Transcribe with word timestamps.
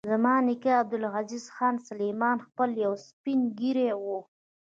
زما 0.09 0.35
نیکه 0.47 0.71
عبدالعزیز 0.81 1.45
خان 1.55 1.75
سلیمان 1.89 2.37
خېل 2.49 2.71
یو 2.85 2.93
سپین 3.07 3.39
ږیری 3.57 3.89
و. 4.01 4.05